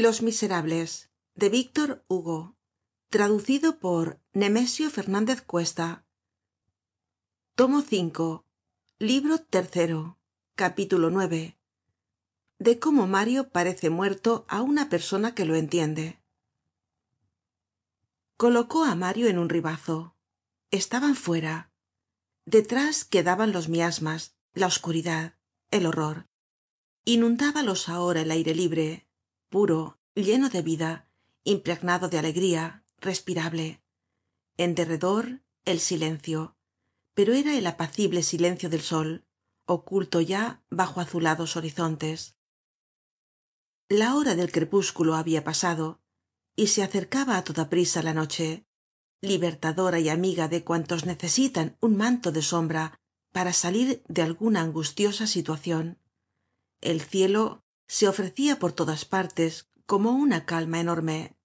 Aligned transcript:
los 0.00 0.22
miserables 0.22 1.10
de 1.34 1.50
víctor 1.50 2.04
hugo. 2.08 2.56
Traducido 3.10 3.78
por 3.78 4.22
nemesio 4.32 4.88
fernández 4.88 5.42
cuesta. 5.42 6.06
Tomo 7.54 7.82
cinco 7.82 8.46
libro 8.98 9.38
tercero 9.38 10.18
capítulo 10.54 11.10
nueve 11.10 11.58
de 12.58 12.78
cómo 12.78 13.06
mario 13.06 13.50
parece 13.50 13.90
muerto 13.90 14.46
á 14.48 14.62
una 14.62 14.88
persona 14.88 15.34
que 15.34 15.44
lo 15.44 15.56
entiende. 15.56 16.22
Colocó 18.38 18.84
á 18.84 18.94
mario 18.94 19.28
en 19.28 19.38
un 19.38 19.50
ribazo. 19.50 20.16
Estaban 20.70 21.16
fuera. 21.16 21.70
Detrás 22.46 23.04
quedaban 23.04 23.52
los 23.52 23.68
miasmas 23.68 24.36
la 24.54 24.68
oscuridad 24.68 25.36
el 25.70 25.84
horror. 25.84 26.28
Inundábalos 27.04 27.90
ahora 27.90 28.22
el 28.22 28.30
aire 28.30 28.54
libre 28.54 29.06
puro 29.52 30.00
lleno 30.14 30.48
de 30.48 30.62
vida 30.62 31.06
impregnado 31.44 32.08
de 32.08 32.18
alegría 32.18 32.84
respirable. 32.98 33.82
En 34.56 34.74
derredor 34.74 35.42
el 35.64 35.78
silencio. 35.78 36.56
Pero 37.14 37.34
era 37.34 37.56
el 37.56 37.66
apacible 37.66 38.22
silencio 38.22 38.68
del 38.70 38.80
sol 38.80 39.24
oculto 39.66 40.20
ya 40.20 40.64
bajo 40.70 41.00
azulados 41.00 41.56
horizontes. 41.56 42.34
La 43.88 44.16
hora 44.16 44.34
del 44.34 44.50
crepúsculo 44.50 45.14
habia 45.14 45.44
pasado 45.44 46.00
y 46.56 46.66
se 46.68 46.82
acercaba 46.82 47.36
á 47.36 47.44
toda 47.44 47.68
prisa 47.68 48.02
la 48.02 48.14
noche 48.14 48.66
libertadora 49.20 50.00
y 50.00 50.08
amiga 50.08 50.48
de 50.48 50.64
cuantos 50.64 51.06
necesitan 51.06 51.76
un 51.80 51.96
manto 51.96 52.32
de 52.32 52.42
sombra 52.42 52.98
para 53.30 53.52
salir 53.52 54.02
de 54.08 54.22
alguna 54.22 54.62
angustiosa 54.62 55.26
situacion 55.26 56.02
el 56.80 57.00
cielo 57.00 57.61
se 57.92 58.08
ofrecia 58.08 58.58
por 58.58 58.72
todas 58.72 59.04
partes 59.04 59.68
como 59.84 60.12
una 60.12 60.46
calma 60.46 60.80
enorme. 60.80 61.36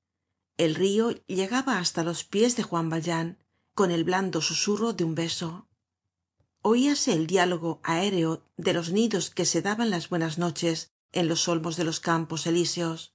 El 0.56 0.76
rio 0.76 1.12
llegaba 1.28 1.78
hasta 1.78 2.06
los 2.06 2.24
pies 2.24 2.56
de 2.56 2.64
juan 2.64 2.90
valjean 2.90 3.38
con 3.74 3.92
el 3.92 4.06
blando 4.06 4.40
susurro 4.40 4.94
de 4.94 5.04
un 5.04 5.14
beso. 5.14 5.68
Oíase 6.62 7.12
el 7.12 7.28
diálogo 7.28 7.82
aéreo 7.84 8.46
de 8.56 8.72
los 8.72 8.94
nidos 8.94 9.30
que 9.30 9.44
se 9.44 9.62
daban 9.62 9.90
las 9.90 10.08
buenas 10.08 10.38
noches 10.38 10.94
en 11.12 11.28
los 11.28 11.50
olmos 11.50 11.76
de 11.76 11.84
los 11.84 12.00
campos 12.00 12.48
elíseos. 12.48 13.14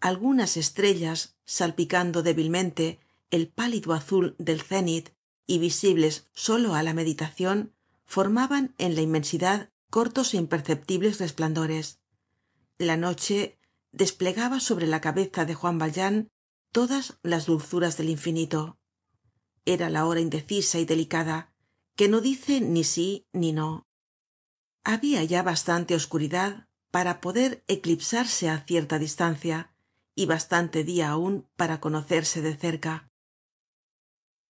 Algunas 0.00 0.56
estrellas 0.56 1.36
salpicando 1.44 2.24
débilmente 2.24 2.98
el 3.30 3.46
pálido 3.46 3.92
azul 3.92 4.34
del 4.38 4.62
cénit 4.62 5.10
y 5.46 5.60
visibles 5.60 6.26
solo 6.34 6.74
á 6.74 6.82
la 6.82 6.92
meditacion 6.92 7.72
formaban 8.04 8.74
en 8.78 8.96
la 8.96 9.02
inmensidad 9.02 9.70
cortos 9.90 10.34
é 10.34 10.38
imperceptibles 10.38 11.20
resplandores 11.22 12.00
la 12.78 12.96
noche 12.96 13.58
desplegaba 13.92 14.60
sobre 14.60 14.86
la 14.86 15.00
cabeza 15.00 15.44
de 15.44 15.54
juan 15.54 15.78
valjean 15.78 16.30
todas 16.72 17.18
las 17.22 17.46
dulzuras 17.46 17.96
del 17.96 18.08
infinito. 18.08 18.78
Era 19.64 19.90
la 19.90 20.06
hora 20.06 20.20
indecisa 20.20 20.78
y 20.78 20.84
delicada 20.84 21.52
que 21.96 22.08
no 22.08 22.20
dice 22.20 22.60
ni 22.60 22.84
sí 22.84 23.26
ni 23.32 23.52
no. 23.52 23.86
Habia 24.84 25.24
ya 25.24 25.42
bastante 25.42 25.94
oscuridad 25.94 26.68
para 26.90 27.20
poder 27.20 27.64
eclipsarse 27.66 28.48
á 28.48 28.64
cierta 28.66 28.98
distancia 28.98 29.74
y 30.14 30.26
bastante 30.26 30.84
dia 30.84 31.10
aun 31.10 31.46
para 31.56 31.80
conocerse 31.80 32.40
de 32.40 32.56
cerca. 32.56 33.10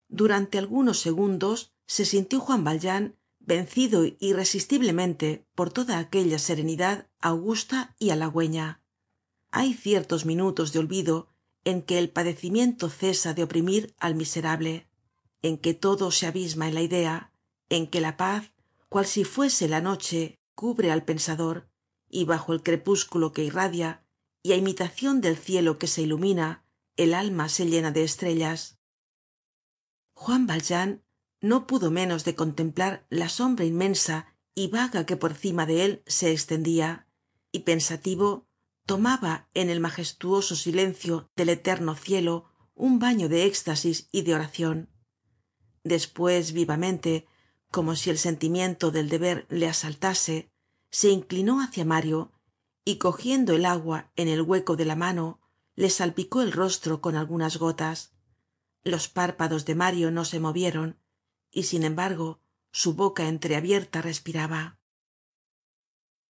Durante 0.09 0.59
algunos 0.59 1.01
segundos 1.01 1.73
se 1.87 2.05
sintió 2.05 2.41
juan 2.41 2.65
valjean 2.65 3.17
vencido 3.49 4.05
irresistiblemente 4.21 5.47
por 5.55 5.73
toda 5.73 5.99
aquella 5.99 6.39
serenidad 6.39 7.09
augusta 7.19 7.97
y 7.99 8.11
halagüeña. 8.11 8.83
Hay 9.51 9.73
ciertos 9.73 10.27
minutos 10.27 10.73
de 10.73 10.81
olvido 10.81 11.29
en 11.65 11.81
que 11.81 11.99
el 11.99 12.11
padecimiento 12.11 12.91
cesa 12.91 13.33
de 13.33 13.43
oprimir 13.43 13.95
al 13.99 14.15
miserable 14.15 14.87
en 15.41 15.57
que 15.57 15.73
todo 15.73 16.11
se 16.11 16.27
abisma 16.27 16.69
en 16.69 16.75
la 16.75 16.83
idea 16.83 17.33
en 17.71 17.87
que 17.87 18.03
la 18.03 18.19
paz 18.19 18.53
cual 18.91 19.07
si 19.07 19.25
fuese 19.25 19.67
la 19.67 19.81
noche 19.81 20.39
cubre 20.55 20.93
al 20.93 21.05
pensador 21.05 21.71
y 22.11 22.25
bajo 22.25 22.53
el 22.53 22.63
crepúsculo 22.63 23.33
que 23.33 23.45
irradia 23.45 24.05
y 24.43 24.53
á 24.53 24.57
imitacion 24.57 25.23
del 25.23 25.39
cielo 25.39 25.79
que 25.79 25.87
se 25.87 26.03
ilumina 26.03 26.65
el 26.97 27.15
alma 27.15 27.49
se 27.49 27.65
llena 27.65 27.93
de 27.93 28.05
estrellas. 28.05 28.79
Juan 30.13 30.47
valjean 30.47 31.03
no 31.41 31.67
pudo 31.67 31.91
menos 31.91 32.25
de 32.25 32.35
contemplar 32.35 33.07
la 33.11 33.29
sombra 33.29 33.65
inmensa 33.65 34.35
y 34.55 34.69
vaga 34.69 35.07
que 35.07 35.17
por 35.17 35.35
cima 35.35 35.67
de 35.67 35.85
él 35.85 36.03
se 36.07 36.33
estendia 36.33 37.07
y 37.53 37.61
pensativo 37.61 38.47
tomaba 38.87 39.49
en 39.55 39.71
el 39.71 39.81
majestuoso 39.81 40.57
silencio 40.57 41.31
del 41.37 41.51
eterno 41.51 41.95
cielo 41.95 42.51
un 42.75 42.99
baño 42.99 43.29
de 43.29 43.45
éxtasis 43.47 44.09
y 44.13 44.23
de 44.23 44.35
oracion 44.35 44.89
despues 45.89 46.53
vivamente 46.53 47.27
como 47.71 47.97
si 47.97 48.11
el 48.11 48.19
sentimiento 48.19 48.91
del 48.91 49.09
deber 49.09 49.47
le 49.49 49.69
asaltase 49.69 50.51
se 50.91 51.11
inclinó 51.11 51.61
hacia 51.61 51.85
mario 51.85 52.33
y 52.85 52.97
cogiendo 52.97 53.55
el 53.55 53.67
agua 53.67 54.11
en 54.17 54.29
el 54.29 54.43
hueco 54.43 54.77
de 54.77 54.85
la 54.85 54.97
mano 54.97 55.41
le 55.75 55.91
salpicó 55.91 56.43
el 56.43 56.53
rostro 56.53 57.01
con 57.01 57.15
algunas 57.15 57.59
gotas. 57.59 58.13
Los 58.83 59.09
párpados 59.09 59.65
de 59.65 59.75
mario 59.75 60.11
no 60.11 60.25
se 60.25 60.41
movieron 60.41 60.99
y 61.59 61.65
sin 61.65 61.83
embargo 61.83 62.39
su 62.71 62.95
boca 62.95 63.27
entreabierta 63.27 64.01
respiraba. 64.01 64.79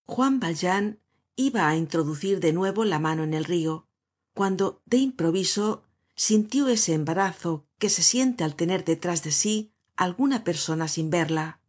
Juan 0.06 0.41
valjean 0.41 1.00
iba 1.37 1.69
á 1.69 1.77
introducir 1.77 2.41
de 2.41 2.55
nuevo 2.55 2.87
la 2.87 2.99
mano 2.99 3.25
en 3.25 3.34
el 3.34 3.44
rio 3.44 3.87
cuando 4.33 4.81
de 4.87 4.97
improviso 4.97 5.84
sintió 6.15 6.69
ese 6.69 6.94
embarazo 6.94 7.66
que 7.78 7.91
se 7.91 8.03
siente 8.03 8.43
al 8.43 8.56
tener 8.56 8.87
detrás 8.87 9.22
de 9.22 9.33
sí 9.33 9.75
alguna 9.97 10.44
persona 10.44 10.89
sin 10.89 11.11
verla. 11.11 11.60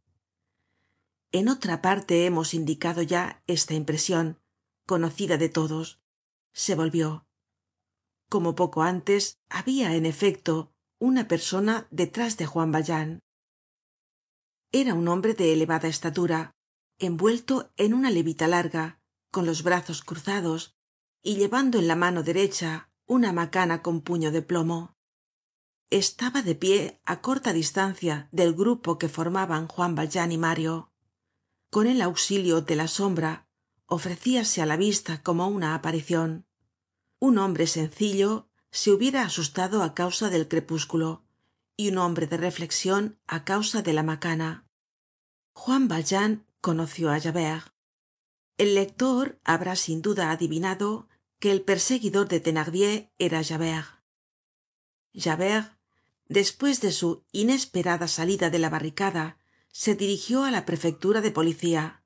En 1.34 1.50
otra 1.50 1.81
parte 1.81 2.26
hemos 2.26 2.53
indicado 2.53 3.02
ya 3.02 3.44
esta 3.46 3.74
impresion 3.74 4.40
conocida 4.86 5.36
de 5.36 5.50
todos. 5.50 6.00
Se 6.53 6.76
volvió. 6.76 7.26
Como 8.30 8.56
poco 8.56 8.84
antes 8.84 9.38
habia 9.50 9.96
en 9.97 10.06
efecto 10.06 10.72
una 10.97 11.28
persona 11.28 11.88
detrás 11.91 12.38
de 12.38 12.46
juan 12.46 12.72
valjean 12.72 13.22
era 14.72 14.94
un 14.94 15.07
hombre 15.07 15.34
de 15.34 15.53
elevada 15.53 15.88
estatura 15.88 16.56
envuelto 17.00 17.72
en 17.78 17.94
una 17.94 18.12
levita 18.12 18.47
larga 18.47 19.00
con 19.31 19.46
los 19.46 19.63
brazos 19.63 20.03
cruzados 20.03 20.75
y 21.22 21.35
llevando 21.35 21.80
en 21.80 21.88
la 21.88 21.96
mano 21.96 22.24
derecha 22.24 22.91
una 23.06 23.34
macana 23.34 23.81
con 23.81 24.02
puño 24.02 24.31
de 24.31 24.41
plomo. 24.41 24.96
Estaba 25.90 26.41
de 26.44 26.56
pie 26.56 27.02
á 27.06 27.22
corta 27.22 27.52
distancia 27.53 28.29
del 28.31 28.53
grupo 28.53 28.97
que 29.00 29.09
formaban 29.09 29.68
juan 29.68 29.96
valjean 29.96 30.31
y 30.31 30.38
mario. 30.38 30.91
Con 31.72 31.88
el 31.88 32.02
auxilio 32.02 32.62
de 32.62 32.75
la 32.75 32.88
sombra 32.88 33.47
ofrecíase 33.88 34.62
á 34.62 34.66
la 34.66 34.78
vista 34.78 35.24
como 35.24 35.47
una 35.47 35.74
aparicion 35.74 36.46
un 37.19 37.38
hombre 37.38 37.68
sencillo 37.68 38.47
se 38.72 38.91
hubiera 38.91 39.24
asustado 39.24 39.84
á 39.84 39.94
causa 39.94 40.29
del 40.29 40.47
crepúsculo 40.47 41.25
y 41.79 41.88
un 41.88 41.97
hombre 41.97 42.28
de 42.28 42.35
reflexion 42.35 43.03
á 43.25 43.45
causa 43.51 43.79
de 43.88 43.94
la 43.94 44.03
macana. 44.03 44.50
Juan 45.62 45.88
valjean 45.88 46.34
conoció 46.59 47.06
á 47.09 47.22
javert. 47.25 47.72
El 48.57 48.75
lector 48.75 49.40
habrá 49.45 49.78
sin 49.78 50.01
duda 50.01 50.31
adivinado 50.31 51.07
que 51.40 51.51
el 51.53 51.62
perseguidor 51.62 52.28
de 52.28 52.41
thenardier 52.41 53.13
era 53.17 53.45
javert. 53.45 53.88
Javert 55.13 55.67
despues 56.28 56.81
de 56.81 56.91
su 56.91 57.23
inesperada 57.31 58.09
salida 58.09 58.50
de 58.50 58.59
la 58.59 58.69
barricada 58.69 59.38
se 59.72 59.96
dirigió 59.96 60.44
á 60.44 60.51
la 60.51 60.66
prefectura 60.66 61.22
de 61.22 61.31
policía 61.31 62.03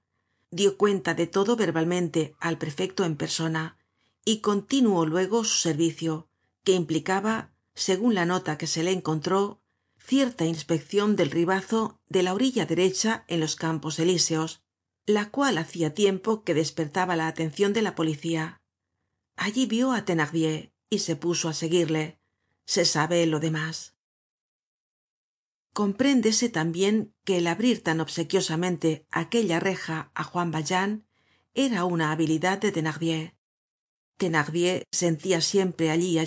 dio 0.51 0.77
cuenta 0.77 1.15
de 1.15 1.25
todo 1.25 1.55
verbalmente 1.55 2.35
al 2.39 2.59
prefecto 2.59 3.05
en 3.05 3.17
persona 3.17 3.79
y 4.23 4.37
continuó 4.41 5.07
luego 5.07 5.43
su 5.43 5.57
servicio 5.57 6.29
que 6.63 6.73
implicaba 6.73 7.49
segun 7.73 8.13
la 8.13 8.27
nota 8.27 8.59
que 8.59 8.67
se 8.67 8.83
le 8.83 8.91
encontró 8.91 9.62
cierta 10.05 10.45
inspeccion 10.45 11.15
del 11.15 11.31
ribazo 11.31 11.99
de 12.09 12.23
la 12.23 12.33
orilla 12.33 12.65
derecha 12.65 13.23
en 13.27 13.39
los 13.39 13.55
campos 13.55 13.99
elíseos 13.99 14.63
la 15.05 15.29
cual 15.29 15.57
hacia 15.57 15.93
tiempo 15.93 16.43
que 16.43 16.53
despertaba 16.53 17.15
la 17.15 17.27
atencion 17.27 17.73
de 17.73 17.81
la 17.81 17.95
policía. 17.95 18.61
Allí 19.35 19.65
vio 19.65 19.91
á 19.91 20.05
thenardier 20.05 20.71
y 20.89 20.99
se 20.99 21.15
puso 21.15 21.49
á 21.49 21.53
seguirle. 21.53 22.19
Se 22.65 22.85
sabe 22.85 23.25
lo 23.25 23.39
demás. 23.39 23.95
Compréndese 25.73 26.49
tambien 26.49 27.13
que 27.25 27.39
el 27.39 27.47
abrir 27.47 27.83
tan 27.83 27.99
obsequiosamente 27.99 29.05
aquella 29.11 29.59
reja 29.59 30.11
á 30.13 30.23
juan 30.23 30.51
valjean 30.51 31.05
era 31.53 31.83
una 31.83 32.11
habilidad 32.11 32.59
de 32.59 32.71
thenardier. 32.71 33.35
Thenardier 34.17 34.83
sentia 34.91 35.41
siempre 35.41 35.89
allí 35.89 36.17
á 36.19 36.23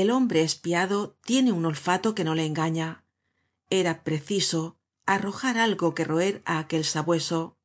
el 0.00 0.10
hombre 0.12 0.42
espiado 0.42 1.18
tiene 1.24 1.50
un 1.50 1.64
olfato 1.64 2.14
que 2.14 2.22
no 2.22 2.36
le 2.36 2.46
engaña. 2.46 3.04
Era 3.68 4.04
preciso 4.04 4.78
arrojar 5.06 5.58
algo 5.58 5.94
que 5.94 6.04
roer 6.04 6.40
á 6.44 6.58
aquel 6.58 6.84
sabueso. 6.84 7.58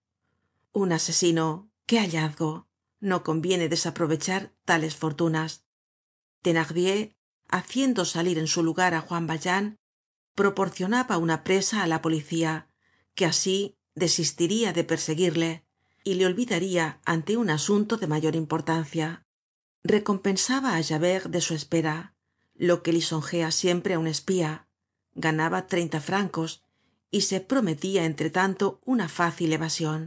Un 0.71 0.91
asesino 0.94 1.69
qué 1.85 2.00
hallazgo. 2.00 2.68
No 3.00 3.24
conviene 3.24 3.69
desaprovechar 3.69 4.51
tales 4.65 4.95
fortunas. 4.95 5.65
Thenardier 6.41 7.15
haciendo 7.50 8.03
salir 8.03 8.39
en 8.39 8.47
su 8.47 8.63
lugar 8.63 8.95
á 8.95 9.01
juan 9.01 9.27
valjean 9.27 9.77
proporcionaba 10.33 11.19
una 11.19 11.44
presa 11.44 11.83
á 11.83 11.88
la 11.88 12.01
policía 12.01 12.68
que 13.13 13.25
así 13.27 13.77
desistiria 13.94 14.74
de 14.74 14.83
perseguirle 14.83 15.65
y 16.03 16.15
le 16.15 16.25
olvidaria 16.25 17.00
ante 17.06 17.38
un 17.38 17.51
asunto 17.51 17.97
de 17.97 18.07
mayor 18.07 18.35
importancia. 18.35 19.24
Recompensaba 19.83 20.75
á 20.75 20.81
javert 20.81 21.27
de 21.27 21.41
su 21.41 21.53
espera 21.53 22.12
lo 22.68 22.75
que 22.83 22.95
lisonjea 22.98 23.50
siempre 23.62 23.92
á 23.95 24.00
un 24.04 24.07
espía. 24.15 24.51
Ganaba 25.25 25.60
treinta 25.71 26.00
francos 26.10 26.51
y 27.18 27.19
se 27.30 27.38
prometia 27.51 28.01
entre 28.12 28.30
tanto 28.39 28.65
una 28.94 29.07
fácil 29.19 29.50
evasion 29.60 30.01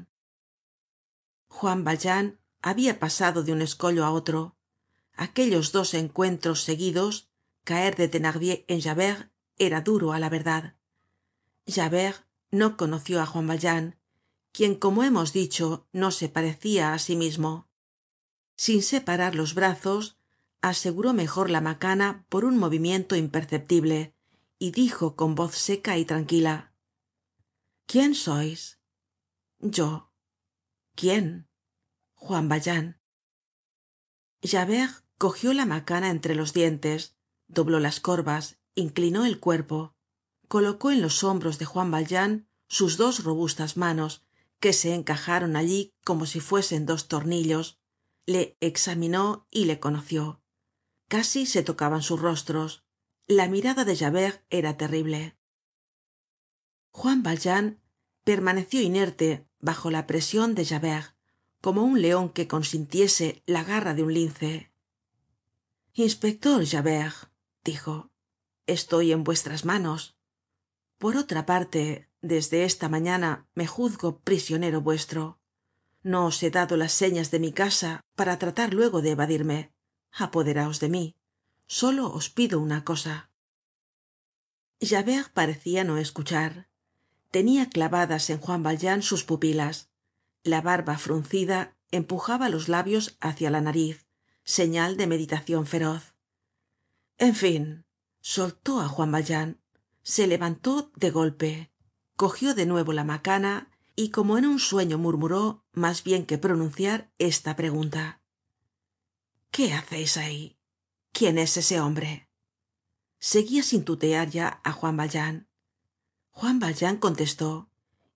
juan 1.56 1.84
valjean 1.84 2.38
habia 2.60 3.00
pasado 3.00 3.42
de 3.42 3.52
un 3.52 3.62
escollo 3.62 4.04
á 4.04 4.10
otro. 4.10 4.56
Aquellos 5.26 5.72
dos 5.72 5.94
encuentros 5.94 6.58
seguidos 6.68 7.30
caer 7.64 7.96
de 7.96 8.08
thenardier 8.08 8.64
en 8.68 8.80
javert 8.86 9.30
era 9.56 9.80
duro 9.80 10.12
á 10.12 10.18
la 10.18 10.28
verdad. 10.28 10.76
Javert 11.66 12.18
no 12.50 12.76
conoció 12.76 13.22
á 13.22 13.26
juan 13.26 13.46
valjean 13.46 13.96
quien 14.52 14.74
como 14.74 15.02
hemos 15.02 15.32
dicho 15.32 15.86
no 15.92 16.10
se 16.10 16.28
parecia 16.28 16.92
á 16.92 16.98
sí 16.98 17.16
mismo. 17.16 17.68
Sin 18.56 18.82
separar 18.82 19.34
los 19.34 19.54
brazos 19.54 20.15
aseguró 20.68 21.12
mejor 21.12 21.48
la 21.48 21.60
macana 21.60 22.26
por 22.28 22.44
un 22.44 22.58
movimiento 22.58 23.14
imperceptible 23.14 24.14
y 24.58 24.72
dijo 24.72 25.14
con 25.14 25.34
voz 25.34 25.54
seca 25.54 25.96
y 25.96 26.04
tranquila 26.04 26.72
quién 27.86 28.14
sois 28.14 28.80
yo. 29.60 30.12
Quién 30.94 31.48
juan 32.14 32.48
valjean 32.48 33.00
javert 34.42 35.04
cogió 35.18 35.52
la 35.52 35.66
macana 35.66 36.10
entre 36.10 36.34
los 36.34 36.52
dientes 36.52 37.16
dobló 37.46 37.78
las 37.78 38.00
corvas 38.00 38.58
inclinó 38.74 39.24
el 39.24 39.38
cuerpo 39.38 39.94
colocó 40.48 40.90
en 40.90 41.00
los 41.00 41.22
hombros 41.22 41.58
de 41.58 41.66
juan 41.66 41.90
valjean 41.90 42.48
sus 42.66 42.96
dos 42.96 43.22
robustas 43.22 43.76
manos 43.76 44.24
que 44.58 44.72
se 44.72 44.94
encajaron 44.94 45.54
allí 45.54 45.94
como 46.04 46.26
si 46.26 46.40
fuesen 46.40 46.86
dos 46.86 47.08
tornillos 47.08 47.78
le 48.24 48.56
examinó 48.60 49.46
y 49.50 49.66
le 49.66 49.78
conoció 49.78 50.42
casi 51.08 51.46
se 51.46 51.62
tocaban 51.62 52.02
sus 52.02 52.20
rostros. 52.20 52.84
La 53.26 53.48
mirada 53.48 53.84
de 53.84 53.96
javert 53.96 54.44
era 54.50 54.76
terrible. 54.76 55.36
Juan 56.90 57.22
valjean 57.22 57.80
permaneció 58.24 58.80
inerte 58.80 59.46
bajo 59.60 59.90
la 59.90 60.06
presion 60.06 60.54
de 60.54 60.64
javert 60.64 61.14
como 61.60 61.82
un 61.82 62.00
leon 62.00 62.28
que 62.30 62.48
consintiese 62.48 63.42
la 63.46 63.64
garra 63.64 63.94
de 63.94 64.02
un 64.02 64.14
lince. 64.14 64.70
Inspector 65.94 66.64
javert 66.66 67.30
dijo 67.64 68.10
estoy 68.66 69.12
en 69.12 69.24
vuestras 69.24 69.64
manos. 69.64 70.16
Por 70.98 71.16
otra 71.16 71.46
parte 71.46 72.08
desde 72.20 72.64
esta 72.64 72.88
mañana 72.88 73.46
me 73.54 73.66
juzgo 73.66 74.18
prisionero 74.20 74.80
vuestro. 74.80 75.38
No 76.02 76.26
os 76.26 76.42
he 76.42 76.50
dado 76.50 76.76
las 76.76 76.92
señas 76.92 77.30
de 77.30 77.38
mi 77.38 77.52
casa 77.52 78.00
para 78.14 78.38
tratar 78.38 78.74
luego 78.74 79.02
de 79.02 79.10
evadirme 79.10 79.75
apoderaos 80.16 80.80
de 80.80 80.88
mí. 80.88 81.16
Solo 81.66 82.12
os 82.12 82.30
pido 82.30 82.60
una 82.60 82.84
cosa. 82.84 83.30
Javert 84.80 85.32
parecia 85.32 85.84
no 85.84 85.98
escuchar. 85.98 86.68
Tenia 87.30 87.68
clavadas 87.68 88.30
en 88.30 88.38
juan 88.38 88.62
valjean 88.62 89.02
sus 89.02 89.24
pupilas. 89.24 89.90
La 90.42 90.60
barba 90.60 90.96
fruncida 90.98 91.76
empujaba 91.90 92.48
los 92.48 92.68
labios 92.68 93.16
hácia 93.20 93.50
la 93.50 93.60
nariz 93.60 94.06
señal 94.44 94.96
de 94.96 95.08
meditacion 95.08 95.66
feroz. 95.66 96.14
En 97.18 97.34
fin 97.34 97.84
soltó 98.20 98.80
á 98.80 98.88
juan 98.88 99.10
valjean. 99.10 99.60
Se 100.02 100.28
levantó 100.28 100.92
de 100.94 101.10
golpe. 101.10 101.72
Cogió 102.14 102.54
de 102.54 102.64
nuevo 102.64 102.92
la 102.92 103.02
macana 103.02 103.70
y 103.96 104.10
como 104.10 104.38
en 104.38 104.46
un 104.46 104.60
sueño 104.60 104.98
murmuró 104.98 105.64
mas 105.72 106.04
bien 106.04 106.26
que 106.26 106.38
pronunciar 106.38 107.10
esta 107.18 107.56
pregunta 107.56 108.22
qué 109.50 109.72
haceis 109.72 110.16
ahí 110.16 110.58
quién 111.12 111.38
es 111.38 111.56
ese 111.56 111.80
hombre 111.80 112.26
seguia 113.18 113.62
sin 113.62 113.84
tutear 113.84 114.30
ya 114.30 114.60
á 114.62 114.70
juan 114.72 114.96
valjean. 114.96 115.48
Juan 116.30 116.60
valjean 116.60 116.96
contestó 116.96 117.70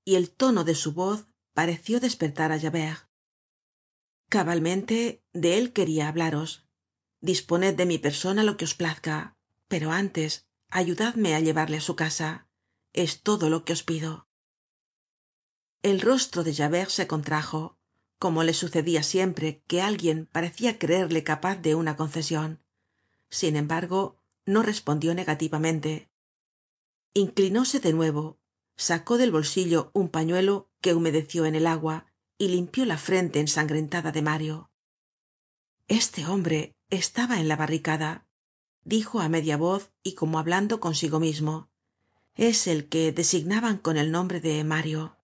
y 0.04 0.14
el 0.14 0.30
tono 0.30 0.64
de 0.64 0.74
su 0.74 0.92
voz 0.92 1.26
pareció 1.52 2.00
despertar 2.00 2.52
á 2.52 2.60
javert. 2.60 3.08
Cabalmente 4.28 5.24
de 5.32 5.58
él 5.58 5.72
queria 5.72 6.08
hablaros. 6.08 6.66
Disponed 7.20 7.74
de 7.74 7.86
mi 7.86 7.98
persona 7.98 8.44
lo 8.44 8.56
que 8.56 8.64
os 8.64 8.74
plazca 8.74 9.36
pero 9.66 9.90
antes 9.92 10.46
ayudadme 10.68 11.34
á 11.34 11.40
llevarle 11.40 11.78
á 11.78 11.80
su 11.80 11.96
casa. 11.96 12.48
Es 12.92 13.22
todo 13.22 13.50
lo 13.50 13.64
que 13.64 13.72
os 13.72 13.82
pido. 13.82 14.28
El 15.82 16.00
rostro 16.00 16.44
de 16.44 16.54
javert 16.54 16.90
se 16.90 17.06
contrajo 17.06 17.79
como 18.20 18.44
le 18.44 18.54
sucedia 18.54 19.02
siempre 19.02 19.64
que 19.66 19.82
alguien 19.82 20.26
parecia 20.30 20.78
creerle 20.78 21.24
capaz 21.24 21.56
de 21.56 21.74
una 21.74 21.96
concesion 21.96 22.60
sin 23.30 23.56
embargo 23.56 24.16
no 24.44 24.62
respondió 24.62 25.14
negativamente. 25.14 26.10
Inclinóse 27.14 27.80
de 27.80 27.92
nuevo 27.92 28.38
sacó 28.76 29.16
del 29.18 29.30
bolsillo 29.30 29.90
un 29.94 30.08
pañuelo 30.08 30.68
que 30.80 30.94
humedeció 30.94 31.46
en 31.46 31.54
el 31.54 31.66
agua 31.66 32.06
y 32.38 32.48
limpió 32.48 32.84
la 32.84 32.98
frente 32.98 33.40
ensangrentada 33.40 34.12
de 34.12 34.22
mario. 34.22 34.70
Este 35.88 36.26
hombre 36.26 36.76
estaba 36.88 37.40
en 37.40 37.48
la 37.48 37.56
barricada 37.56 38.26
dijo 38.84 39.20
á 39.20 39.28
media 39.28 39.56
voz 39.56 39.92
y 40.02 40.14
como 40.14 40.38
hablando 40.38 40.80
consigo 40.80 41.20
mismo. 41.20 41.70
Es 42.34 42.66
el 42.66 42.88
que 42.88 43.12
designaban 43.12 43.76
con 43.76 43.96
el 43.96 44.10
nombre 44.10 44.40
de 44.40 44.64
mario 44.64 45.16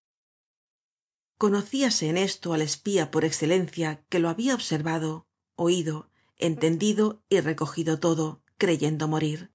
conocíase 1.38 2.08
en 2.08 2.16
esto 2.16 2.52
al 2.52 2.62
espía 2.62 3.10
por 3.10 3.24
excelencia 3.24 4.04
que 4.08 4.18
lo 4.18 4.28
había 4.28 4.54
observado 4.54 5.26
oído 5.54 6.10
entendido 6.38 7.22
y 7.28 7.40
recogido 7.40 7.98
todo 7.98 8.42
creyendo 8.58 9.08
morir. 9.08 9.52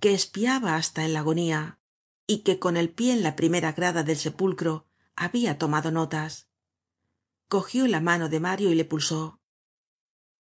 Que 0.00 0.14
espiaba 0.14 0.76
hasta 0.76 1.04
en 1.04 1.12
la 1.12 1.20
agonía 1.20 1.80
y 2.26 2.38
que 2.40 2.58
con 2.58 2.76
el 2.76 2.90
pie 2.90 3.12
en 3.12 3.22
la 3.22 3.36
primera 3.36 3.72
grada 3.72 4.02
del 4.02 4.16
sepulcro 4.16 4.86
había 5.16 5.58
tomado 5.58 5.90
notas. 5.90 6.48
Cogió 7.48 7.86
la 7.86 8.00
mano 8.00 8.28
de 8.28 8.40
mario 8.40 8.70
y 8.70 8.74
le 8.74 8.84
pulsó. 8.84 9.40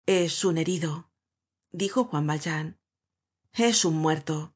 Es 0.06 0.44
un 0.44 0.58
herido 0.58 1.10
dijo 1.70 2.04
juan 2.04 2.26
valjean. 2.26 2.78
Es 3.52 3.84
un 3.84 3.96
muerto 3.96 4.54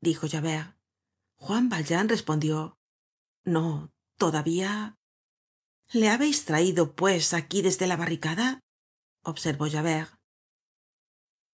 dijo 0.00 0.28
javert. 0.28 0.76
Juan 1.34 1.68
valjean 1.68 2.08
respondió. 2.08 2.78
No 3.44 3.92
todavía 4.16 4.98
le 5.92 6.08
habeis 6.08 6.44
traido 6.44 6.94
pues 6.94 7.34
aquí 7.34 7.62
desde 7.62 7.86
la 7.86 7.96
barricada 7.96 8.60
observó 9.22 9.68
javert. 9.68 10.14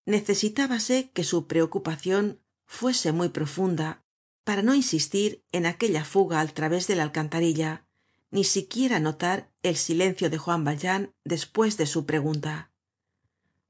Necesitábase 0.05 1.09
que 1.11 1.23
su 1.23 1.47
preocupacion 1.47 2.39
fuese 2.65 3.11
muy 3.11 3.29
profunda 3.29 4.03
para 4.43 4.61
no 4.61 4.73
insistir 4.73 5.43
en 5.51 5.65
aquella 5.65 6.05
fuga 6.05 6.39
al 6.39 6.53
través 6.53 6.87
de 6.87 6.95
la 6.95 7.03
alcantarilla 7.03 7.85
ni 8.29 8.43
siquiera 8.43 8.99
notar 8.99 9.51
el 9.63 9.75
silencio 9.75 10.29
de 10.29 10.37
juan 10.37 10.63
valjean 10.63 11.13
despues 11.23 11.77
de 11.77 11.87
su 11.87 12.05
pregunta. 12.05 12.71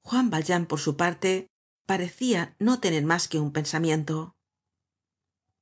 Juan 0.01 0.29
valjean 0.29 0.65
por 0.65 0.79
su 0.79 0.97
parte 0.97 1.49
parecia 1.85 2.55
no 2.59 2.79
tener 2.79 3.05
mas 3.05 3.27
que 3.27 3.39
un 3.39 3.51
pensamiento. 3.51 4.35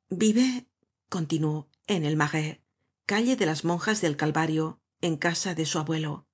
Vive 0.09 0.67
continuó 1.09 1.69
en 1.87 2.05
el 2.05 2.15
marais 2.15 2.59
calle 3.05 3.35
de 3.35 3.45
las 3.45 3.63
monjas 3.63 4.01
del 4.01 4.17
calvario 4.17 4.81
en 5.01 5.17
casa 5.17 5.55
de 5.55 5.65
su 5.65 5.79
abuelo. 5.79 6.27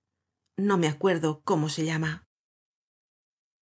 No 0.58 0.78
me 0.78 0.88
acuerdo 0.88 1.42
cómo 1.44 1.70
se 1.70 1.86
llama. 1.86 2.28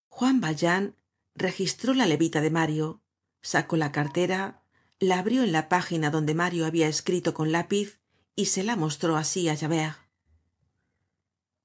Juan 0.08 0.42
valjean 0.42 0.96
registró 1.36 1.94
la 1.94 2.06
levita 2.06 2.42
de 2.42 2.50
mario 2.50 3.02
sacó 3.42 3.78
la 3.78 3.92
cartera 3.92 4.64
la 5.00 5.20
abrió 5.20 5.44
en 5.44 5.54
la 5.54 5.70
página 5.70 6.10
donde 6.10 6.34
mario 6.34 6.66
habia 6.66 6.90
escrito 6.90 7.34
con 7.34 7.54
lápiz 7.54 8.02
y 8.36 8.48
se 8.48 8.64
la 8.64 8.76
mostró 8.76 9.16
así 9.16 9.48
á 9.48 9.56
javert. 9.56 9.98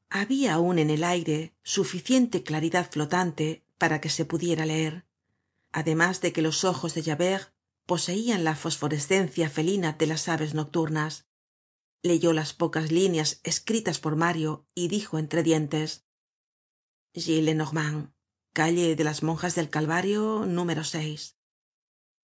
Habia 0.09 0.55
aun 0.55 0.79
en 0.79 0.91
el 0.91 1.03
aire 1.03 1.57
suficiente 1.65 2.45
claridad 2.45 2.89
flotante 2.89 3.65
para 3.77 4.01
que 4.01 4.09
se 4.09 4.25
pudiera 4.25 4.65
leer 4.67 5.05
además 5.75 6.21
de 6.21 6.33
que 6.33 6.41
los 6.41 6.63
ojos 6.63 6.95
de 6.95 7.03
javert 7.03 7.53
poseian 7.85 8.45
la 8.45 8.55
fosforescencia 8.55 9.51
felina 9.51 9.93
de 9.93 10.07
las 10.07 10.29
aves 10.29 10.55
nocturnas 10.55 11.27
leyó 12.05 12.33
las 12.33 12.53
pocas 12.53 12.93
líneas 12.93 13.41
escritas 13.43 13.99
por 13.99 14.15
mario 14.15 14.69
y 14.75 14.87
dijo 14.89 15.19
entre 15.19 15.43
dientes 15.43 16.05
gillenormand 17.15 18.13
calle 18.53 18.95
de 18.95 19.05
las 19.05 19.23
monjas 19.25 19.57
del 19.57 19.71
calvario 19.71 20.45
número 20.47 20.83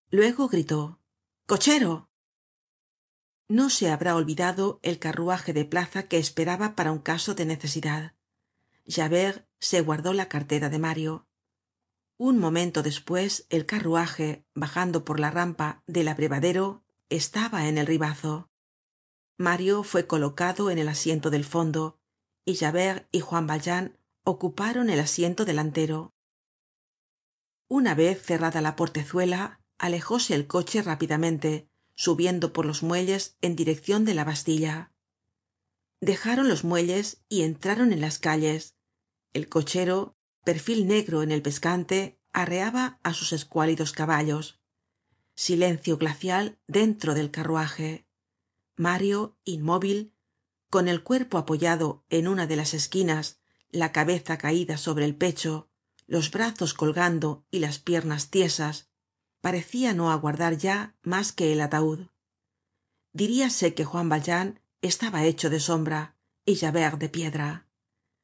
luego 0.10 0.48
gritó 0.48 1.02
cochero 1.46 2.10
no 3.48 3.70
se 3.70 3.92
habrá 3.92 4.16
olvidado 4.16 4.80
el 4.82 4.98
carruaje 4.98 5.54
de 5.54 5.66
plaza 5.66 6.04
que 6.04 6.18
esperaba 6.18 6.76
para 6.76 6.92
un 6.92 6.98
caso 6.98 7.36
de 7.36 7.46
necesidad. 7.46 8.16
Javert 8.88 9.48
se 9.60 9.82
guardó 9.82 10.14
la 10.14 10.30
cartera 10.30 10.70
de 10.70 10.80
mario. 10.80 11.28
Un 12.18 12.40
momento 12.40 12.82
despues 12.82 13.46
el 13.50 13.68
carruaje 13.68 14.48
bajando 14.56 15.06
por 15.06 15.20
la 15.20 15.30
rampa 15.30 15.84
del 15.86 16.08
abrevadero 16.08 16.84
estaba 17.10 17.68
en 17.68 17.78
el 17.78 17.86
ribazo 17.86 18.50
mario 19.38 19.84
fue 19.84 20.08
colocado 20.08 20.72
en 20.72 20.78
el 20.78 20.88
asiento 20.88 21.30
del 21.30 21.44
fondo 21.44 22.00
y 22.46 22.56
javert 22.56 23.08
y 23.12 23.20
juan 23.20 23.48
valjean 23.48 23.98
ocuparon 24.24 24.90
el 24.90 25.00
asiento 25.00 25.46
delantero. 25.46 26.14
Una 27.68 27.96
vez 27.96 28.22
cerrada 28.22 28.62
la 28.62 28.76
portezuela 28.76 29.60
alejóse 29.78 30.36
el 30.36 30.48
coche 30.48 30.82
rápidamente 30.82 31.70
subiendo 31.96 32.54
por 32.54 32.66
los 32.66 32.84
muelles 32.84 33.38
en 33.42 33.56
direccion 33.56 34.06
de 34.06 34.14
la 34.14 34.24
bastilla. 34.24 34.92
Dejaron 36.02 36.50
los 36.50 36.64
muelles 36.64 37.24
y 37.30 37.44
entraron 37.44 37.94
en 37.94 38.02
las 38.02 38.20
calles. 38.20 38.76
El 39.34 39.50
cochero 39.50 40.16
perfil 40.44 40.88
negro 40.88 41.24
en 41.24 41.32
el 41.32 41.42
pescante 41.42 42.20
arreaba 42.34 43.00
á 43.04 43.14
sus 43.14 43.34
escuálidos 43.34 43.92
caballos. 43.92 44.60
Silencio 45.36 45.98
glacial 45.98 46.60
dentro 46.68 47.14
del 47.14 47.32
carruaje 47.32 48.05
mario 48.76 49.38
inmóvil 49.44 50.14
con 50.70 50.88
el 50.88 51.04
cuerpo 51.04 51.38
apoyado 51.38 52.04
en 52.10 52.28
una 52.28 52.48
de 52.48 52.56
las 52.56 52.74
esquinas 52.74 53.40
la 53.72 53.92
cabeza 53.92 54.38
caida 54.38 54.78
sobre 54.78 55.06
el 55.06 55.16
pecho 55.16 55.70
los 56.08 56.32
brazos 56.32 56.74
colgando 56.74 57.46
y 57.50 57.60
las 57.60 57.80
piernas 57.80 58.30
tiesas 58.30 58.90
parecia 59.42 59.94
no 59.94 60.12
aguardar 60.12 60.58
ya 60.58 60.96
mas 61.02 61.32
que 61.32 61.54
el 61.54 61.62
ataud 61.62 62.08
diríase 63.14 63.74
que 63.74 63.86
juan 63.86 64.10
valjean 64.10 64.60
estaba 64.82 65.24
hecho 65.24 65.50
de 65.50 65.60
sombra 65.60 66.16
y 66.46 66.58
javert 66.58 67.00
de 67.00 67.10
piedra 67.10 67.68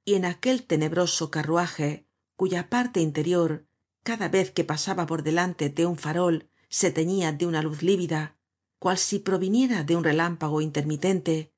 y 0.03 0.15
en 0.15 0.25
aquel 0.25 0.63
tenebroso 0.63 1.31
carruaje 1.31 2.07
cuya 2.35 2.69
parte 2.69 2.99
interior 2.99 3.65
cada 4.03 4.27
vez 4.27 4.51
que 4.51 4.63
pasaba 4.63 5.05
por 5.05 5.23
delante 5.23 5.69
de 5.69 5.85
un 5.85 5.97
farol 5.97 6.49
se 6.69 6.91
teñia 6.91 7.31
de 7.31 7.45
una 7.45 7.61
luz 7.61 7.83
lívida 7.83 8.35
cual 8.81 8.97
si 8.97 9.19
proviniera 9.19 9.83
de 9.83 9.95
un 9.95 10.03
relámpago 10.03 10.59
intermitente 10.59 11.53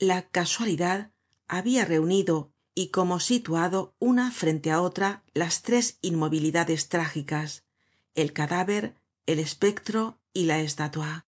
la 0.00 0.28
casualidad 0.28 1.12
habia 1.46 1.84
reunido 1.84 2.52
y 2.74 2.88
como 2.88 3.20
situado 3.20 3.94
una 4.00 4.32
frente 4.32 4.72
á 4.72 4.82
otra 4.82 5.22
las 5.32 5.62
tres 5.62 5.98
inmovilidades 6.02 6.88
trágicas 6.88 7.64
el 8.16 8.32
cadáver 8.32 9.00
el 9.26 9.38
espectro 9.38 10.18
y 10.32 10.46
la 10.46 10.58
estatua 10.58 11.28